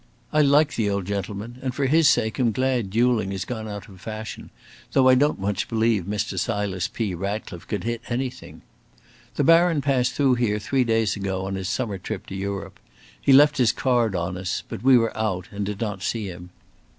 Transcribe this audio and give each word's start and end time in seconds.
I 0.33 0.41
like 0.41 0.73
the 0.73 0.89
old 0.89 1.05
gentleman, 1.05 1.59
and 1.61 1.75
for 1.75 1.85
his 1.85 2.09
sake 2.09 2.39
am 2.39 2.51
glad 2.51 2.89
duelling 2.89 3.31
is 3.31 3.45
gone 3.45 3.67
out 3.67 3.87
of 3.87 4.01
fashion, 4.01 4.49
though 4.93 5.07
I 5.07 5.13
don't 5.13 5.39
much 5.39 5.67
believe 5.67 6.05
Mr. 6.05 6.39
Silas 6.39 6.87
P. 6.87 7.13
Ratcliffe 7.13 7.67
could 7.67 7.83
hit 7.83 8.01
anything. 8.09 8.63
The 9.35 9.43
Baron 9.43 9.79
passed 9.79 10.13
through 10.15 10.35
here 10.41 10.57
three 10.57 10.83
days 10.83 11.15
ago 11.15 11.45
on 11.45 11.53
his 11.53 11.69
summer 11.69 11.99
trip 11.99 12.25
to 12.25 12.35
Europe. 12.35 12.79
He 13.21 13.31
left 13.31 13.57
his 13.59 13.71
card 13.71 14.15
on 14.15 14.37
us, 14.37 14.63
but 14.67 14.81
we 14.81 14.97
were 14.97 15.15
out, 15.15 15.47
and 15.51 15.67
did 15.67 15.79
not 15.79 16.01
see 16.01 16.25
him. 16.25 16.49